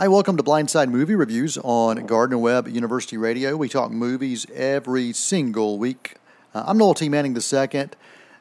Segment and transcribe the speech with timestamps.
[0.00, 3.56] Hi, welcome to Blindside Movie Reviews on Gardner Webb University Radio.
[3.56, 6.14] We talk movies every single week.
[6.54, 7.08] Uh, I'm Noel T.
[7.08, 7.88] Manning II.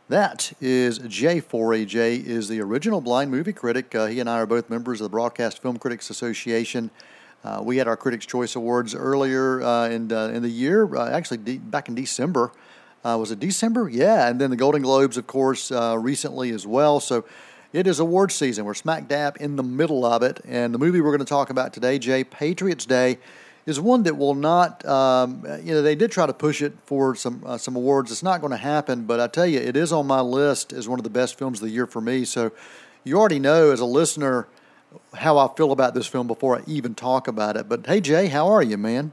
[0.08, 1.84] That is Jay Forry.
[1.88, 3.96] Jay is the original blind movie critic.
[3.96, 6.92] Uh, he and I are both members of the Broadcast Film Critics Association.
[7.44, 11.10] Uh, we had our Critics' Choice Awards earlier uh, in, uh, in the year, uh,
[11.10, 12.52] actually de- back in December.
[13.04, 13.90] was it December?
[13.90, 17.00] Yeah, and then the Golden Globes, of course, recently as well.
[17.00, 17.26] So
[17.78, 18.66] it is award season.
[18.66, 20.42] We're smack dab in the middle of it.
[20.46, 23.20] And the movie we're going to talk about today, Jay, Patriots Day,
[23.68, 27.14] is one that will not, um, you know, they did try to push it for
[27.14, 28.12] some uh, some awards.
[28.12, 30.90] It's not going to happen, but I tell you, it is on my list as
[30.90, 32.26] one of the best films of the year for me.
[32.26, 32.52] So
[33.04, 34.48] you already know as a listener
[35.14, 37.70] how I feel about this film before I even talk about it.
[37.70, 39.12] But hey, Jay, how are you, man?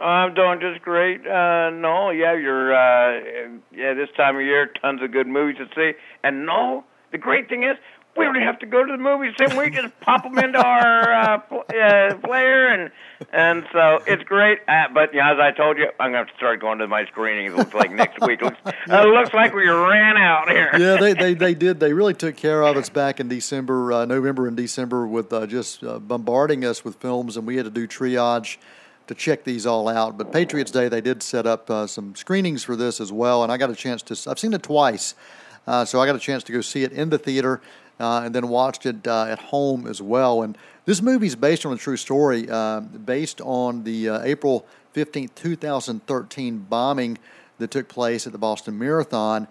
[0.00, 1.24] I'm doing just great.
[1.24, 5.68] Uh, no, yeah, you're, uh, yeah, this time of year, tons of good movies to
[5.76, 5.96] see.
[6.24, 7.76] And no, the great thing is,
[8.16, 9.34] we don't have to go to the movies.
[9.38, 12.90] Same we just pop them into our uh, uh, player, and
[13.32, 14.58] and so it's great.
[14.66, 16.88] Uh, but know, as I told you, I'm going to have to start going to
[16.88, 17.52] my screenings.
[17.52, 18.40] It looks like next week.
[18.42, 18.58] It looks,
[18.90, 20.70] uh, looks like we ran out here.
[20.76, 21.78] yeah, they, they they did.
[21.78, 25.46] They really took care of us back in December, uh, November, and December with uh,
[25.46, 28.56] just uh, bombarding us with films, and we had to do triage
[29.06, 30.18] to check these all out.
[30.18, 33.52] But Patriots Day, they did set up uh, some screenings for this as well, and
[33.52, 34.30] I got a chance to.
[34.30, 35.14] I've seen it twice.
[35.66, 37.60] Uh, so I got a chance to go see it in the theater
[37.98, 40.42] uh, and then watched it uh, at home as well.
[40.42, 44.66] And this movie is based on a true story, uh, based on the uh, April
[44.92, 47.18] 15, 2013 bombing
[47.58, 49.48] that took place at the Boston Marathon.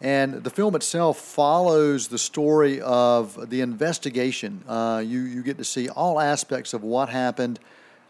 [0.00, 4.64] And the film itself follows the story of the investigation.
[4.66, 7.60] Uh, you, you get to see all aspects of what happened,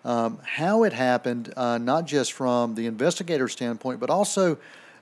[0.05, 4.57] um, how it happened, not just from the investigator standpoint, but also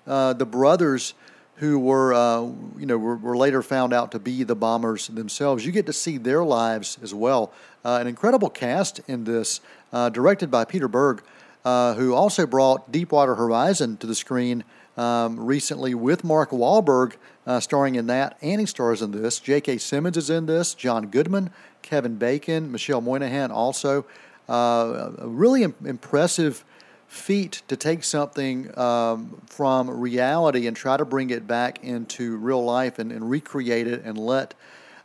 [0.06, 1.12] the brothers
[1.58, 2.42] who were, uh,
[2.78, 5.66] you know, were, were, later found out to be the bombers themselves.
[5.66, 7.52] You get to see their lives as well.
[7.84, 9.60] Uh, an incredible cast in this,
[9.92, 11.22] uh, directed by Peter Berg,
[11.64, 14.62] uh, who also brought Deepwater Horizon to the screen
[14.96, 17.14] um, recently with Mark Wahlberg
[17.46, 19.40] uh, starring in that, and he stars in this.
[19.40, 19.78] J.K.
[19.78, 21.50] Simmons is in this, John Goodman,
[21.82, 24.04] Kevin Bacon, Michelle Monaghan also.
[24.48, 26.64] Uh, a really impressive
[27.08, 32.62] feat to take something um, from reality and try to bring it back into real
[32.62, 34.54] life and, and recreate it and let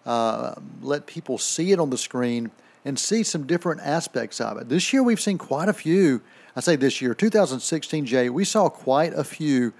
[0.05, 2.51] uh, let people see it on the screen
[2.83, 4.67] and see some different aspects of it.
[4.67, 6.21] This year we've seen quite a few.
[6.57, 9.71] I say this year, 2016, Jay, we saw quite a few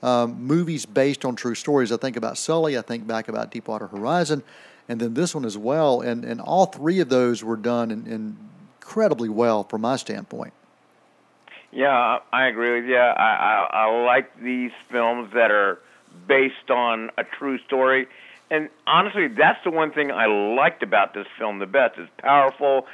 [0.00, 1.90] um, movies based on true stories.
[1.90, 2.78] I think about Sully.
[2.78, 4.44] I think back about Deepwater Horizon,
[4.88, 6.00] and then this one as well.
[6.00, 8.36] And and all three of those were done in, in
[8.80, 10.52] incredibly well from my standpoint.
[11.72, 12.96] Yeah, I agree with you.
[12.96, 15.78] I, I I like these films that are
[16.28, 18.06] based on a true story.
[18.50, 21.94] And honestly, that's the one thing I liked about this film the best.
[21.96, 22.86] It's powerful.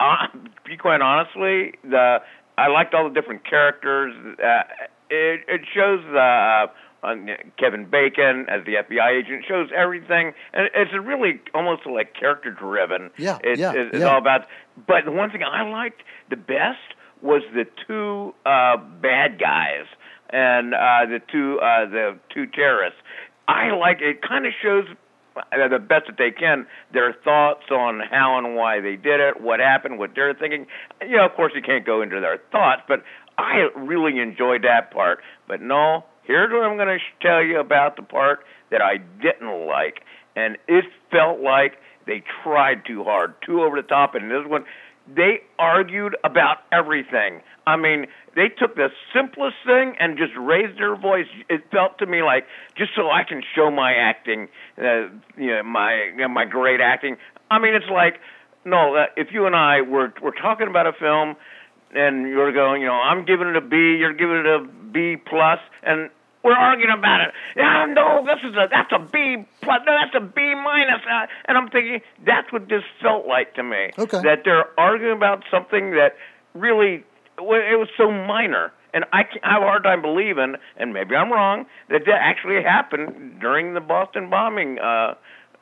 [0.00, 0.28] Uh,
[0.64, 2.22] be quite honestly, the
[2.56, 4.14] I liked all the different characters.
[4.42, 4.62] Uh,
[5.10, 6.70] it it shows the
[7.02, 7.14] uh,
[7.58, 13.10] Kevin Bacon as the FBI agent shows everything, and it's really almost like character driven.
[13.18, 14.06] Yeah, it's, yeah, it's, yeah.
[14.06, 14.46] all about.
[14.86, 16.78] But the one thing I liked the best
[17.22, 19.86] was the two uh, bad guys
[20.30, 22.98] and uh, the two uh, the two terrorists.
[23.48, 24.22] I like it.
[24.22, 24.86] Kind of shows
[25.36, 29.40] uh, the best that they can their thoughts on how and why they did it,
[29.40, 30.66] what happened, what they're thinking.
[31.00, 33.02] You know, of course, you can't go into their thoughts, but
[33.38, 35.20] I really enjoyed that part.
[35.48, 38.40] But no, here's what I'm going to tell you about the part
[38.70, 40.00] that I didn't like,
[40.34, 41.74] and it felt like
[42.06, 44.14] they tried too hard, too over the top.
[44.14, 44.64] And this one,
[45.06, 47.40] they argued about everything.
[47.66, 51.26] I mean, they took the simplest thing and just raised their voice.
[51.48, 52.46] It felt to me like
[52.76, 54.48] just so I can show my acting,
[54.78, 57.16] uh, you know, my you know, my great acting.
[57.50, 58.20] I mean, it's like
[58.64, 61.36] no, uh, if you and I were were talking about a film
[61.94, 65.16] and you're going, you know, I'm giving it a B, you're giving it a B
[65.16, 66.10] plus, and
[66.42, 67.34] we're arguing about it.
[67.56, 69.80] Yeah, no, this is a that's a B plus.
[69.86, 71.02] No, that's a B minus.
[71.08, 73.90] Uh, and I'm thinking that's what this felt like to me.
[73.98, 74.20] Okay.
[74.22, 76.16] That they're arguing about something that
[76.54, 77.04] really
[77.38, 78.72] it was so minor.
[78.94, 82.62] And I, I have a hard time believing, and maybe I'm wrong, that that actually
[82.62, 84.78] happened during the Boston bombing.
[84.78, 85.14] Uh,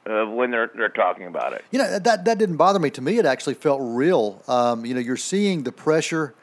[0.07, 2.89] uh, when they're they're talking about it, you know that that didn't bother me.
[2.89, 4.43] To me, it actually felt real.
[4.49, 6.35] Um, you know, you're seeing the pressure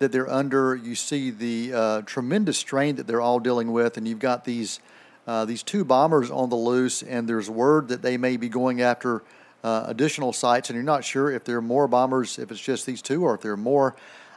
[0.00, 0.74] that they're under.
[0.74, 4.80] You see the uh, tremendous strain that they're all dealing with, and you've got these
[5.26, 8.80] uh, these two bombers on the loose, and there's word that they may be going
[8.80, 9.22] after
[9.62, 12.86] uh, additional sites, and you're not sure if there are more bombers, if it's just
[12.86, 13.94] these two, or if there are more.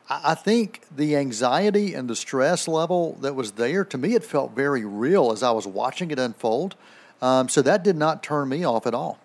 [0.09, 4.25] I, I think the anxiety and the stress level that was there, to me, it
[4.25, 6.75] felt very real as I was watching it unfold.
[7.21, 9.17] Um, so that did not turn me off at all.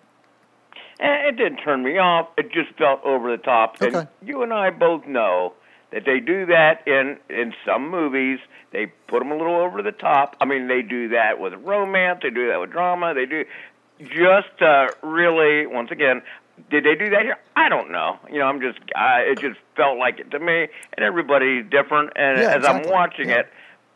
[1.01, 2.29] it didn't turn me off.
[2.37, 3.75] It just felt over the top.
[3.81, 3.97] Okay.
[3.97, 5.53] And you and I both know
[5.91, 8.39] that they do that in in some movies.
[8.71, 10.35] They put them a little over the top.
[10.39, 12.19] I mean, they do that with romance.
[12.21, 13.13] They do that with drama.
[13.13, 13.45] They do
[13.99, 15.65] just uh, really.
[15.65, 16.21] Once again,
[16.69, 17.37] did they do that here?
[17.55, 18.17] I don't know.
[18.31, 18.79] You know, I'm just.
[18.95, 22.11] I, it just felt like it to me, and everybody's different.
[22.15, 22.85] And Yeah, as exactly.
[22.85, 23.39] I'm watching Yeah.
[23.39, 23.49] it,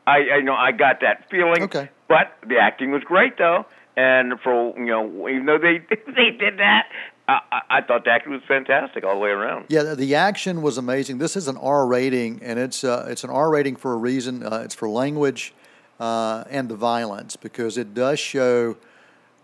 [0.08, 1.64] I, I know I got that feeling.
[1.64, 1.90] Okay.
[2.10, 6.58] But the acting was great though, and for you know, even though they they did
[6.58, 6.88] that,
[7.28, 9.66] I, I thought the acting was fantastic all the way around.
[9.70, 11.20] Yeah, the- the action was amazing.
[11.20, 14.44] This is an R rating, and it's uh, it's an R rating for a reason.
[14.44, 15.54] Uh, it's for language
[16.00, 18.76] uh, and the violence because it does show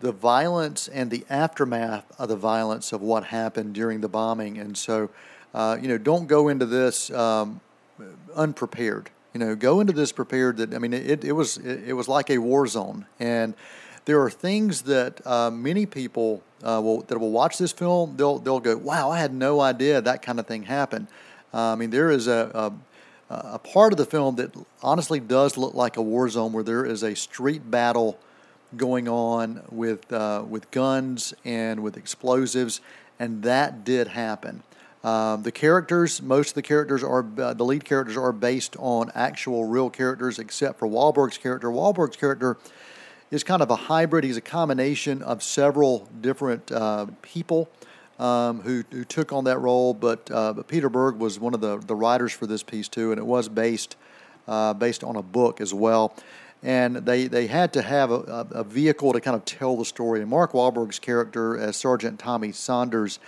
[0.00, 4.58] the violence and the aftermath of the violence of what happened during the bombing.
[4.58, 5.08] And so,
[5.54, 7.60] uh, you know, don't go into this um,
[8.34, 9.10] unprepared.
[9.32, 10.56] You know, go into this prepared.
[10.58, 13.54] That I mean, it, it was it, it was like a war zone, and
[14.04, 18.16] there are things that uh, many people uh, will that will watch this film.
[18.16, 21.06] They'll they'll go, "Wow, I had no idea that kind of thing happened."
[21.52, 22.72] Uh, I mean, there is a, a
[23.30, 24.52] a part of the film that
[24.82, 28.18] honestly does look like a war zone, where there is a street battle
[28.76, 32.80] going on with uh, with guns and with explosives,
[33.18, 34.62] and that did happen.
[35.02, 39.10] Um, the characters, most of the characters are uh, the lead characters are based on
[39.14, 41.68] actual real characters, except for Wahlberg's character.
[41.68, 42.58] Wahlberg's character
[43.30, 44.24] is kind of a hybrid.
[44.24, 47.68] He's a combination of several different uh, people
[48.18, 49.94] um, who, who took on that role.
[49.94, 53.12] But, uh, but Peter Berg was one of the, the writers for this piece too,
[53.12, 53.96] and it was based
[54.50, 56.14] uh, based on a book as well.
[56.62, 60.20] And they, they had to have a, a, vehicle to kind of tell the story.
[60.20, 63.18] And Mark Wahlberg's character as Sergeant Tommy Saunders,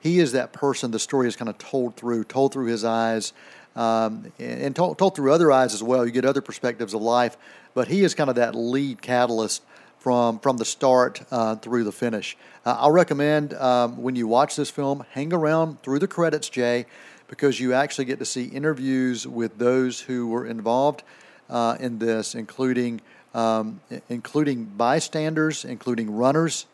[0.00, 3.34] he is that person the story is kind of told through, told through his eyes,
[3.78, 6.04] um, and, and told, told through other eyes as well.
[6.04, 7.36] You get other perspectives of life,
[7.74, 9.62] but he is kind of that lead catalyst
[9.98, 12.36] from from the start uh, through the finish.
[12.66, 16.86] Uh, I'll recommend um, when you watch this film, hang around through the credits, Jay,
[17.28, 21.04] because you actually get to see interviews with those who were involved
[21.48, 23.00] uh, in this, including
[23.32, 26.66] um, including bystanders, including runners.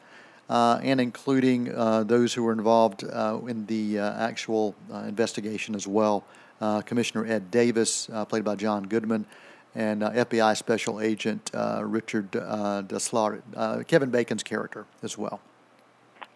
[0.47, 5.75] Uh, and including uh, those who were involved uh, in the uh, actual uh, investigation
[5.75, 6.23] as well.
[6.65, 9.27] Uh, Commissioner Ed Davis, uh, played by John Goodman,
[9.75, 15.41] and uh, FBI Special Agent uh, Richard uh, Deslaur, uh, Kevin Bacon's character as well.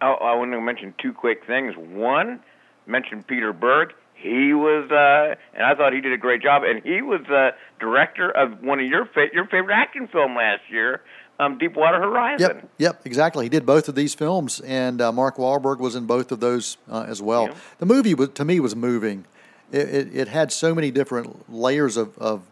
[0.03, 1.75] I, I want to mention two quick things.
[1.79, 2.41] One,
[2.87, 3.95] mention Peter Berg.
[4.13, 6.63] He was, uh, and I thought he did a great job.
[6.63, 10.61] And he was the director of one of your fa- your favorite action film last
[10.69, 11.01] year,
[11.39, 12.57] um, Deepwater Horizon.
[12.57, 13.47] Yep, yep, exactly.
[13.47, 16.77] He did both of these films, and uh, Mark Wahlberg was in both of those
[16.91, 17.47] uh, as well.
[17.47, 17.55] Yeah.
[17.79, 19.25] The movie, was, to me, was moving.
[19.73, 22.43] It, it, it had so many different layers of, of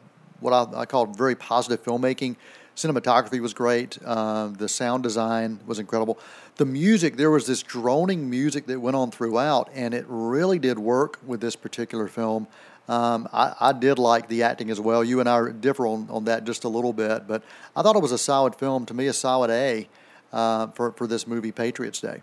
[0.40, 2.36] what I, I call very positive filmmaking.
[2.76, 3.98] Cinematography was great.
[4.04, 6.18] Uh, the sound design was incredible.
[6.56, 10.78] The music, there was this droning music that went on throughout, and it really did
[10.78, 12.46] work with this particular film.
[12.88, 15.02] Um, I, I did like the acting as well.
[15.02, 17.42] You and I differ on, on that just a little bit, but
[17.74, 18.86] I thought it was a solid film.
[18.86, 19.88] To me, a solid A
[20.32, 22.22] uh, for, for this movie, Patriots Day.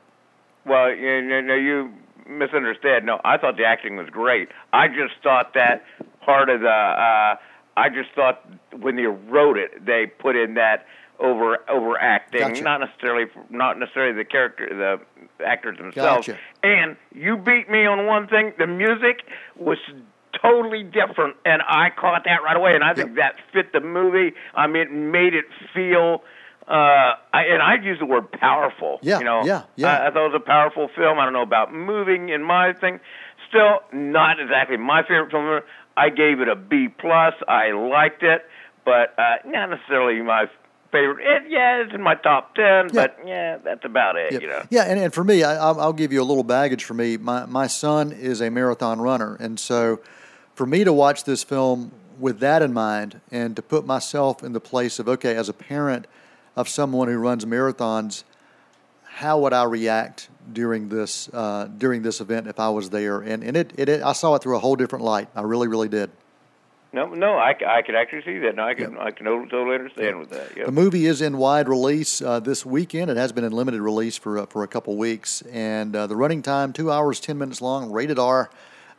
[0.65, 1.93] Well, you, know, you
[2.27, 3.05] misunderstand.
[3.05, 4.49] No, I thought the acting was great.
[4.71, 5.83] I just thought that
[6.25, 6.67] part of the.
[6.67, 7.35] Uh,
[7.75, 8.45] I just thought
[8.79, 10.85] when they wrote it, they put in that
[11.19, 12.63] over overacting, Gotcha.
[12.63, 16.27] not necessarily not necessarily the character, the actors themselves.
[16.27, 16.39] Gotcha.
[16.63, 19.23] And you beat me on one thing: the music
[19.57, 19.77] was
[20.39, 22.75] totally different, and I caught that right away.
[22.75, 24.33] And I think that fit the movie.
[24.53, 26.23] I mean, it made it feel.
[26.67, 28.99] Uh, I, and I'd use the word powerful.
[29.01, 29.87] Yeah, you know, yeah, yeah.
[29.87, 31.19] I, I thought it was a powerful film.
[31.19, 32.99] I don't know about moving in my thing.
[33.49, 35.61] Still, not exactly my favorite film.
[35.97, 37.33] I gave it a B plus.
[37.47, 38.45] I liked it,
[38.85, 40.45] but uh, not necessarily my
[40.91, 41.19] favorite.
[41.25, 44.31] It, yeah, it's in my top ten, but yeah, that's about it.
[44.31, 44.63] Yeah, You know.
[44.69, 47.17] yeah and, and for me, I, I'll, I'll give you a little baggage for me.
[47.17, 49.99] My, my son is a marathon runner, and so
[50.55, 54.53] for me to watch this film with that in mind and to put myself in
[54.53, 56.07] the place of, okay, as a parent
[56.55, 58.23] of someone who runs marathons,
[59.03, 63.21] how would I react during this uh, during this event if I was there?
[63.21, 65.29] And, and it, it, it, I saw it through a whole different light.
[65.35, 66.09] I really, really did.
[66.91, 68.55] No, no, I, I could actually see that.
[68.55, 70.55] No, I can I can totally understand with that.
[70.55, 70.65] Yeah.
[70.65, 73.09] The movie is in wide release uh, this weekend.
[73.09, 76.15] It has been in limited release for uh, for a couple weeks, and uh, the
[76.15, 78.51] running time two hours ten minutes long, rated R.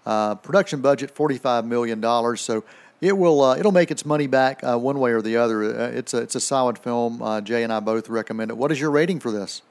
[0.05, 2.41] Uh, production budget forty five million dollars.
[2.41, 2.65] So
[3.05, 5.63] it will uh, it'll make its money back uh, one way or the other.
[5.63, 7.23] Uh, it's a it's a solid film.
[7.23, 8.57] Uh, Jay and I both recommend it.
[8.57, 9.63] What is your rating for this?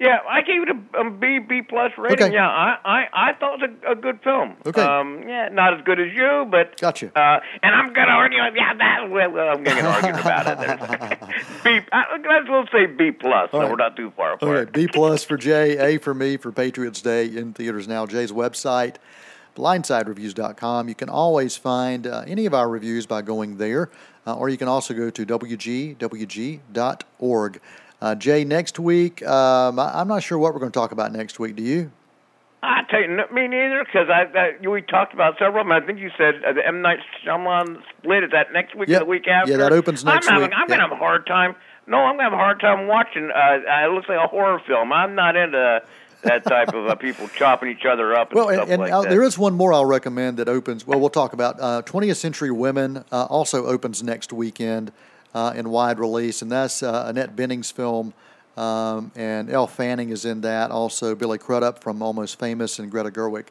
[0.00, 2.24] Yeah, I gave it a, a B B plus rating.
[2.24, 2.34] Okay.
[2.34, 4.56] Yeah, I, I I thought it was a, a good film.
[4.66, 4.82] Okay.
[4.82, 7.06] Um, yeah, not as good as you, but Gotcha.
[7.18, 8.38] Uh, and I'm gonna argue.
[8.38, 11.20] Yeah, that well, well I'm gonna argue about it.
[11.64, 11.80] B.
[11.90, 13.50] I, let's let's say B plus.
[13.50, 13.70] so right.
[13.70, 14.56] we're not too far apart.
[14.56, 18.04] Okay, B plus for Jay, A for me for Patriots Day in theaters now.
[18.04, 18.96] Jay's website,
[19.54, 20.88] blindsidereviews.com.
[20.88, 23.90] You can always find uh, any of our reviews by going there,
[24.26, 26.00] uh, or you can also go to wgwg.org.
[28.00, 31.12] Uh, Jay, next week, um, I, I'm not sure what we're going to talk about
[31.12, 31.56] next week.
[31.56, 31.90] Do you?
[32.62, 35.72] I tell you, me neither, because I, I we talked about several of them.
[35.72, 38.24] I think you said uh, the M Night Shyamalan split.
[38.24, 39.02] Is that next week Yep.
[39.02, 39.52] or the week after?
[39.52, 40.58] Yeah, that opens next I'm having, week.
[40.58, 41.54] I'm gonna have a hard time.
[41.86, 43.30] No, I'm gonna have a hard time watching.
[43.30, 44.92] Uh, uh, it looks like a horror film.
[44.94, 45.82] I'm not into
[46.24, 49.02] that type of uh, people chopping each other up and Well, stuff and, and like
[49.04, 49.10] that.
[49.10, 50.86] there is one more I'll recommend that opens.
[50.86, 53.04] Well, we'll talk about uh, 20th Century Women.
[53.12, 54.92] Uh, also opens next weekend
[55.34, 58.12] uh, in wide release, and that's uh, Annette Bening's film.
[58.56, 60.70] Um, and Elle Fanning is in that.
[60.70, 63.46] Also, Billy Crudup from Almost Famous and Greta Gerwig.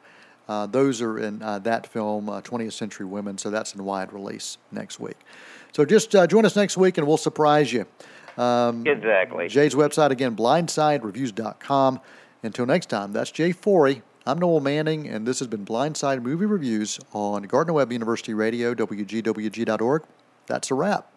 [0.47, 3.37] Uh, those are in uh, that film, uh, 20th Century Women.
[3.37, 5.17] So that's in wide release next week.
[5.73, 7.85] So just uh, join us next week, and we'll surprise you.
[8.37, 9.47] Um, exactly.
[9.47, 11.99] Jay's website again, blindsidereviews.com.
[12.43, 14.01] Until next time, that's Jay Forry.
[14.25, 18.73] I'm Noel Manning, and this has been Blindside Movie Reviews on Gardner Webb University Radio,
[18.73, 20.03] WGWG.org.
[20.47, 21.12] That's a wrap.